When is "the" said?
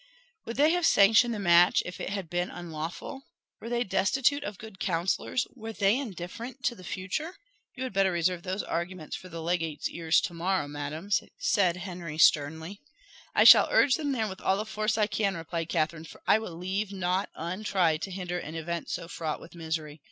1.31-1.37, 6.73-6.83, 9.29-9.43, 14.57-14.65